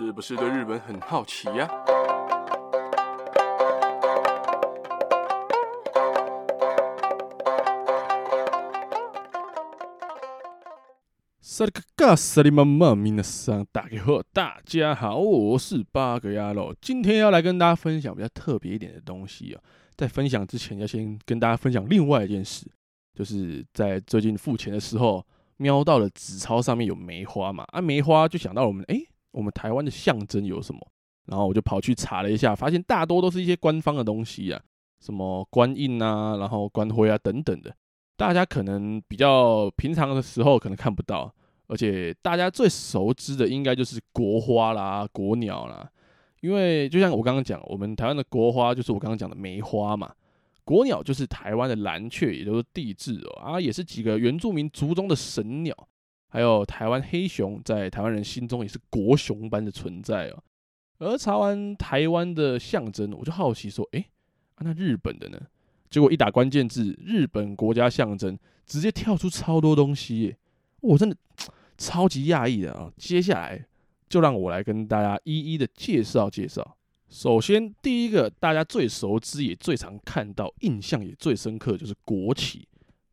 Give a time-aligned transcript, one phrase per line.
[0.00, 1.68] 是不是对日本很好奇呀？
[11.40, 19.60] 萨利卡萨利妈妈，米娜桑，大家好，大家好，我是八格牙路，今天要来跟大家分享比较特别一点的东西啊。
[19.96, 22.64] 在分享之前，要先跟大家分享另外一件事，
[23.12, 25.26] 就是在最近付钱的时候，
[25.56, 30.80] 瞄到了纸钞上面有梅花嘛，啊，梅花就想到我们，诶，我们台湾的象征有什么？
[31.26, 34.60] 然后我就跑去查了一下，发现大多都是一些官方的东西啊，
[35.00, 37.74] 什么官印啊，然后官徽啊等等的，
[38.16, 41.32] 大家可能比较平常的时候可能看不到。
[41.66, 45.86] 而且大家最熟知的应该就是国花啦、国鸟啦，
[46.40, 50.10] 因为就像我刚刚讲，我们台湾的国花就是我刚刚讲的梅花嘛，
[50.64, 55.76] 国鸟就是台湾的蓝雀，也就是帝雉哦，啊，也是几个原住民族中的神鸟，
[56.28, 60.42] 还有台湾黑熊，在台湾人心中也是国熊般的存在哦。
[60.98, 64.06] 而查完台湾的象征，我就好奇说，诶，
[64.54, 65.40] 啊，那日本的呢？
[65.90, 70.36] 结果一打关键字，日本国家象征，直接跳出超多东西，
[70.80, 71.16] 我真的。
[71.80, 72.92] 超级讶异的啊！
[72.96, 73.64] 接下来
[74.08, 76.76] 就让我来跟大家一一的介绍介绍。
[77.08, 82.66] 首先，第一个大家最熟知也最常看到、印象也最深刻，就是国旗。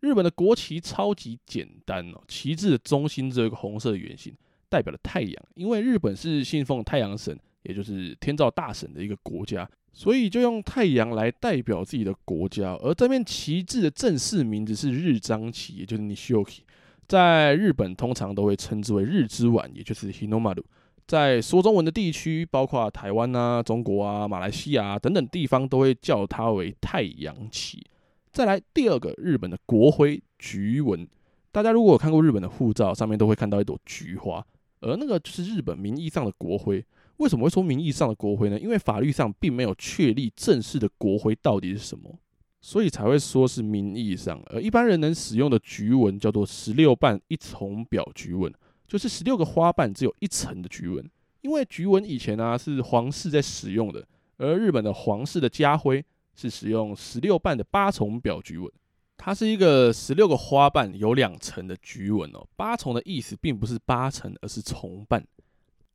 [0.00, 4.34] 日本的国旗超级简单哦，旗帜的中心只有一个红色圆形，
[4.68, 5.34] 代表了太阳。
[5.54, 12.74] 因为日本是信奉太阳神，也就是天照大神的一个国家，所以就用太阳来代表自己的国家。
[12.76, 16.60] 而这面旗帜的正式名字是日章旗，也就是 Nishoki。
[17.06, 20.62] 在日本，通常都会称之为日之丸，也就是 Hinomaru。
[21.06, 27.84] 在说中文的地区，包括台湾啊、中国啊、马来西亚等等地方，都会叫它为太阳旗。
[28.32, 31.06] 再来第二个，日本的国徽橘纹。
[31.50, 34.44] 大家如果有看过日本的护照，上面都会看到一朵菊花，
[34.80, 36.84] 而那个就是日本名义上的国徽。
[37.16, 38.58] 为什么会说名义上的国徽呢？
[38.58, 42.18] 因为法律上并没有确立正式的国徽到底是什么。
[42.62, 48.52] 所以才会说是名义上，而一般人能使用的橘纹叫做十六瓣一重表橘纹，
[48.86, 51.04] 就是十六个花瓣只有一层的橘纹。
[51.40, 56.04] 因为橘纹以前呢、是皇室在使用的，而日本的皇室的家徽
[56.34, 58.70] 是使用十六瓣的八重表菊纹，
[59.16, 62.46] 它是一个十六个花瓣有两层的菊纹哦。
[62.56, 65.22] 八重的意思并不是八层，而是重瓣。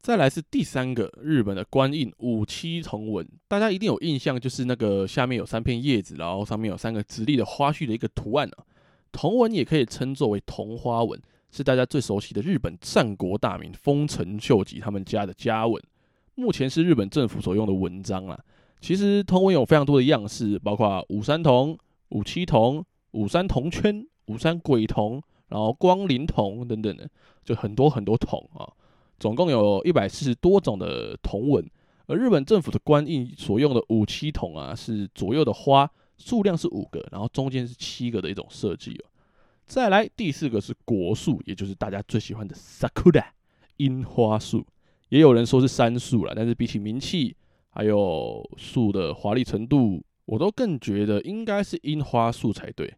[0.00, 8.64] 再来是第三个日本的官印五七铜纹，大家一定有印象，就是那个下面有三片叶子，然后上面有三个直立的花序的一个图案啊。
[9.10, 15.82] 铜纹也可以称作为铜花纹，是大家最熟悉的日本战国大名丰臣秀吉他们家的家纹。
[16.36, 18.38] 目前是日本政府所用的纹章啊。
[18.80, 21.76] 其实铜纹有非常多的样式，包括五三铜、
[22.10, 27.08] 五七铜、五三铜圈、五三鬼铜，然后光灵铜等等的，
[27.44, 28.66] 就很多很多铜啊。
[29.18, 31.68] 总共有一百四十多种的铜纹，
[32.06, 39.10] 而日本政府的官印所用的五七铜啊，是左右的花数量是五个，然后中间是七个的一种设计哦。
[39.66, 43.24] 再来第四个是国树，也就是大家最喜欢的 sakura
[43.78, 44.64] 樱花树，
[45.08, 47.36] 也有人说是杉树啦，但是比起名气
[47.70, 52.94] 还有树的华丽程度，我都更觉得应该是樱花树才对。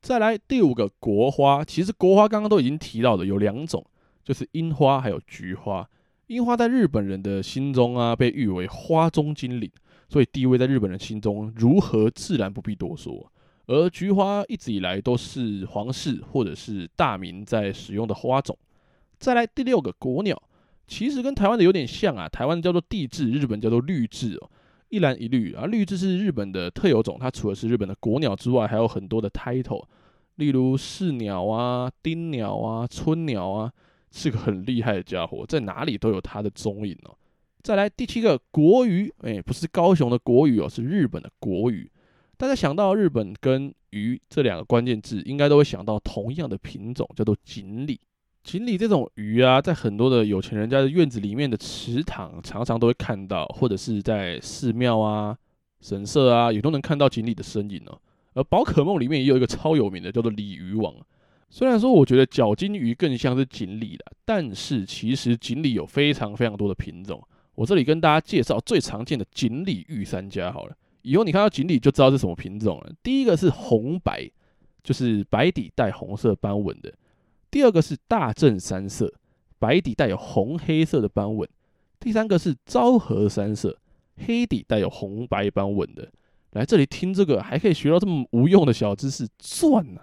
[0.00, 3.84] 再来第五个国花，其实国花刚刚都已经提到的有两种。
[4.24, 5.86] 就是樱花还有菊花，
[6.28, 9.70] 樱花在日本人的心中啊，被誉为花中精灵，
[10.08, 13.30] 所以地位在日本人心中如何自然不必多说。
[13.66, 18.56] 而菊花一直以来都是皇室或者是大名在使用的花种。
[19.18, 20.42] 再来第六个国鸟，
[20.86, 24.50] 其实跟台湾的有点像啊，台湾叫做地雉，日本叫做绿雉哦，
[24.88, 29.84] 一蓝一绿啊，绿雉是日本的特有种，它除了是日本的国鸟之外，还有很多的 title，
[30.36, 33.72] 例如市鸟啊、丁鸟啊、春鸟啊。
[34.16, 37.18] 是个很厉害的家伙，在哪里都有它的踪影哦。
[37.64, 41.90] 再来第七个国鱼，哎，不是高雄的国语哦，是日本的国鱼。
[42.36, 47.98] 大家想到日本跟鱼这两个关键字，应该都会想到同样的品种，叫做锦鲤。
[48.44, 55.34] 锦鲤这种鱼啊，在很多的有钱人家的院子里面的池塘，常常都会看到，或者是在寺庙啊、
[55.80, 57.98] 神社啊，也都能看到锦鲤的身影哦。
[58.34, 60.94] 而宝可梦里面也有一个超有名的，叫做鲤鱼王。
[61.48, 67.22] 虽然说我觉得角金鱼更像是锦鲤啦，但是其实锦鲤有非常非常多的品种。
[67.54, 72.92] 我这里跟大家介绍最常见的锦鲤御三家好了，以后你看到锦鲤就知道是什么品种了。
[73.02, 74.30] 第一个是红白，
[74.82, 76.90] 就是白底带红色斑纹的；
[77.54, 79.14] 第二个是大正三色，
[79.60, 81.48] 白底带有红黑色的斑纹；
[82.00, 83.78] 第三个是昭和三色，
[84.26, 86.10] 黑底带有红白斑纹的。
[86.50, 90.00] 来这里听这个还可以学到这么无用的小知识，赚呐，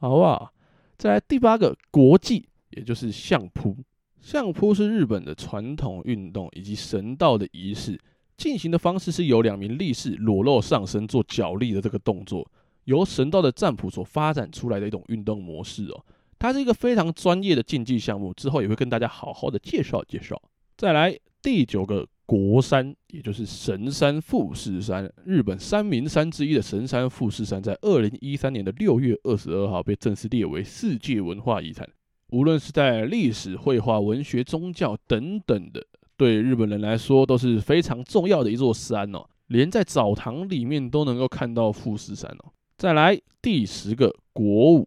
[0.00, 0.52] 好不好？
[0.96, 3.76] 再来第八个国际，也就是相扑。
[4.20, 7.96] 相扑是日本的传统运动以及神道的仪式，
[8.36, 12.50] 进行的方式是由两名力士裸露上身做脚力的这个动作，
[12.86, 16.04] 由神道的占卜所发展出来的一种运动模式哦。
[16.38, 20.40] 它是一个非常专业的竞技项目，之后也会跟大家好好的介绍介绍。
[20.76, 31.88] 再来第九个国山，也就是神山富士山，日本三名山之一的神山富士山，在二零一三年的六月二十二号被正式列为世界文化遗产。
[32.30, 35.84] 无论是在历史、绘画、文学、宗教等等的，
[36.16, 39.24] 对日本人来说都是非常重要的一座山哦。
[39.48, 42.52] 连在澡堂里面都能够看到富士山哦。
[42.76, 44.44] 再来第十个国
[44.74, 44.86] 舞。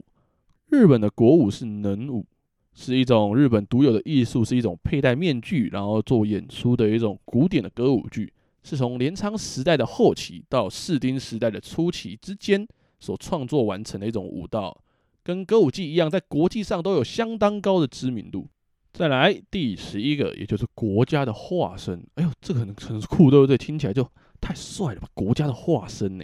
[0.71, 2.25] 日本的国舞是能舞，
[2.73, 8.31] 是一种日本独有的艺术，是一种佩戴面具然后做演出的一种古典的歌舞剧，
[8.63, 12.65] 是从镰仓时代的后期到室町时代的初期之间
[13.01, 14.81] 所创作完成的一种舞蹈，
[15.23, 18.47] 跟歌舞伎一样，在国际上都有相当高的知名度。
[18.94, 23.57] 再来第十一个，也就是国家的化身，哎呦，这个很很酷，对不对？
[23.57, 24.09] 听起来就
[24.39, 25.09] 太帅了吧！
[25.13, 26.24] 国家的化身呢，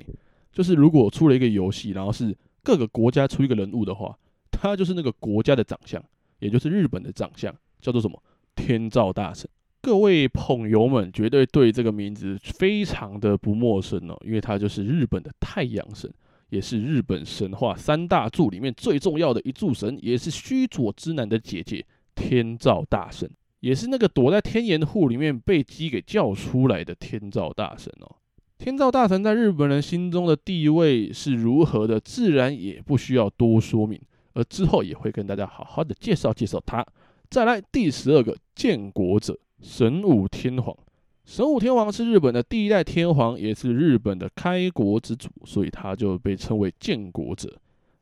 [0.53, 2.33] 就是如果出了一个游戏，然后是
[2.63, 4.17] 各个国家出一个人物的话。
[4.59, 6.04] 他就是那个国家的长相，
[6.39, 8.21] 也就是日本的长相，叫做什么？
[8.56, 9.50] 天照大神。
[9.81, 16.12] 各位朋友们绝对对这个名字非常的不陌生哦，因为他就是日本的太阳神，
[16.50, 23.30] 也是日本神话三大柱里面最重要的一柱神，也是须佐之男的姐姐天照大神，
[23.62, 28.15] 也是那个躲在天岩户里面被鸡给叫出来的天照大神哦。
[28.57, 34.01] 天照大神在日本人心中的地位是如何的，自然也不需要多说明。
[34.38, 36.86] 而之后也会跟大家好好的介绍介绍他。
[37.28, 40.78] 再来第十二个建国者神武天皇，
[41.25, 47.51] 神武天皇是日本的第一代天皇，也是日本的开国之主，所以他就被称为建国者。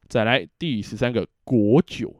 [0.09, 2.13] 再来第十三个国酒，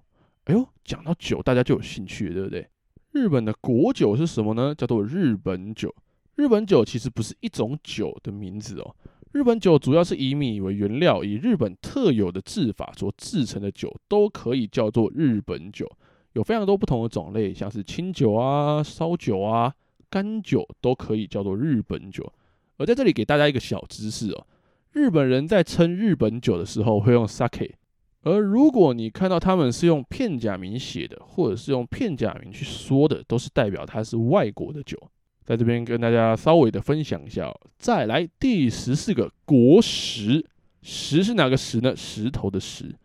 [0.45, 2.65] 哎呦，讲到酒大家就有兴趣，对不对？
[3.11, 4.73] 日本的国酒是什么呢？
[4.73, 5.93] 叫做日本酒。
[6.35, 8.95] 日本酒其实不是一种酒的名字哦。
[9.35, 15.85] 日本酒主要是以米为原料，以日本特有的制法所制成的酒都可以叫做日本酒，
[16.31, 19.73] 有非常多不同的种类，像是清酒啊、烧酒啊、
[20.09, 22.31] 干酒都可以叫做日本酒。
[22.77, 24.47] 而在这里给大家一个小知识哦，
[24.93, 27.73] 日本人在称日本酒的时候会用 sake，
[28.21, 34.97] 而如果你看到他们是用片假名写的，或者是用片假名去说的，都是代表它是外国的酒。
[35.45, 40.43] 在这边跟大家稍微的分享一下，再来第十四个国石，
[40.81, 41.95] 石是哪个石呢？
[41.95, 42.95] 石头的石。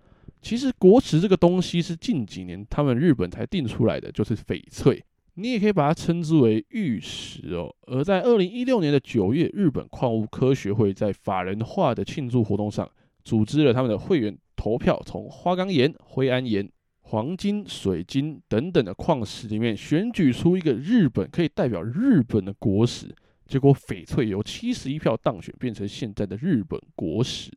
[0.41, 5.05] 其实国石这个东西是近几年他们日本才定出来的，就是翡翠，
[5.35, 7.75] 你也可以把它称之为玉石哦。
[7.83, 12.91] 而在二零一六年的九月，日本矿物科学会在法人化的庆祝活动上，
[13.23, 16.67] 组织了他们的会员投票，从花岗岩、灰安岩。
[17.11, 23.13] 黄金、水晶等等的矿石里面选举出一个日本可以代表日本的国石，
[23.49, 27.51] 结果翡翠由七十一票当选，变成现在的日本国石。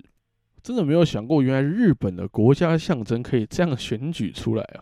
[0.63, 4.81] 真的没有想过，原来日本的国家象征可以这样选举出来啊！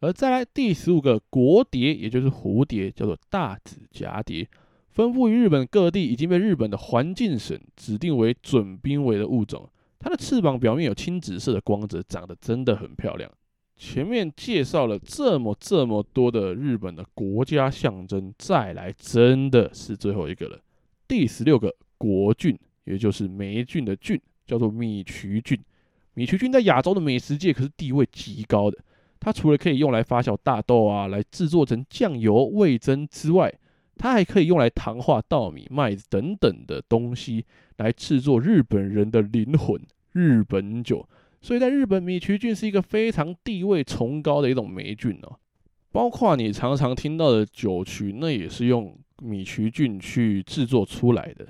[0.00, 4.46] 而再来第十五个国蝶，也就是蝴蝶，叫做大指蛱蝶，
[4.90, 9.66] 分布于日本各地，已经被日本的环境省指定为准濒危的物种。
[9.98, 13.30] 它的翅膀表面有青紫色的光泽，长得真的很漂亮。
[13.80, 20.60] 前面介绍了这么这么多的日本的国家象征，再来真的是最后一个了。
[21.08, 25.58] 第十六个国菌，也就是霉菌的菌，叫做米曲菌。
[26.12, 28.76] 米曲菌在亚洲的美食界可是地位极高的。
[29.18, 33.50] 它除了可以用来发酵大豆啊，来制作成酱油、味噌之外，
[33.96, 37.46] 它还可以用来糖化稻米、麦子等等的东西，
[37.78, 39.80] 来制作日本人的灵魂——
[40.12, 41.08] 日本酒。
[41.40, 45.38] 所以在日本，米曲菌是一个非常地位崇高的一种霉菌哦。
[45.90, 51.48] 包括你常常听到的酒曲，那也是用米曲菌去制作出来的。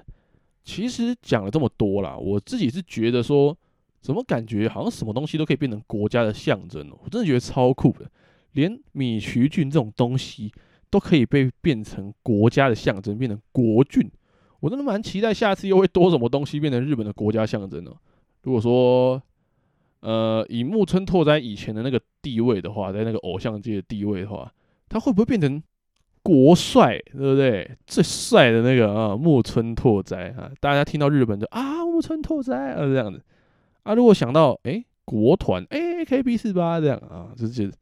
[0.65, 3.57] 其实讲了这么多啦，我自己是觉得说，
[4.01, 6.99] 怎么感觉好像什么东西都可以变成国家的象征哦？
[7.05, 8.11] 我真的觉得超酷的，
[8.53, 10.53] 连米曲菌这种东西
[10.89, 14.11] 都可以被变成国家的象征，变成国菌。
[14.61, 17.93] 我真的蛮期待下次又会多什么东西变成日本的国家象征呢？
[18.43, 19.21] 如果说，
[20.01, 24.51] 呃，以木村拓哉以前的那个地位的话，在那个偶像界的地位的话，
[24.89, 25.63] 他会不会变成
[26.23, 27.71] 国帅，对不对？
[27.87, 33.23] 最帅的那个啊，木村拓哉啊，大家听到日本就啊，木村拓哉啊这样子
[33.83, 33.95] 啊。
[33.95, 37.73] 如果想到哎，国团哎，AKB48 这样啊，就觉得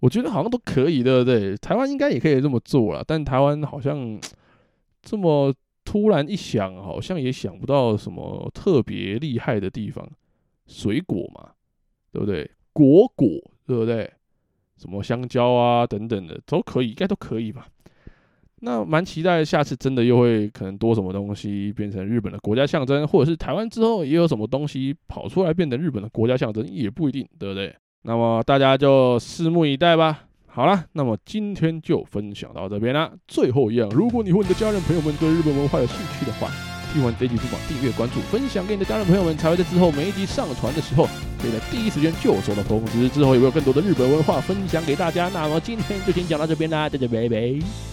[0.00, 1.56] 我觉得好像都可以，对不对？
[1.56, 4.18] 台湾应该也可以这么做了，但台湾好像
[5.02, 5.54] 这么
[5.84, 10.08] 突然一想，好像也想不到什么特别厉害的地方，
[10.66, 11.50] 水果嘛。
[12.12, 12.50] 对不对？
[12.72, 13.28] 果果，
[13.66, 14.10] 对不对？
[14.76, 17.66] 什么香蕉啊等等的都可以，应该都可以吧。
[18.60, 27.74] 那蛮期待下次真的又会可能多什么东西变成日本的国家象征，或者是台湾之后也有什么东西跑出来变成日本的国家象征，也不一定，对不对？
[28.02, 30.24] 那么大家就拭目以待吧。
[30.46, 33.12] 好了，那么今天就分享到这边啦。
[33.28, 36.48] 最后一样，如果你和你的家人朋友们对日本文化有兴趣的话，
[36.92, 41.08] 听完这集不妨订阅、关注、分享给你的家人朋友们，才会在之后每一集上传的时候，
[41.40, 43.08] 可以在第一时间就收到通知。
[43.08, 45.28] 之后也会有更多的日本文化分享给大家？
[45.32, 47.87] 那么今天就先讲到这边啦，大家拜拜。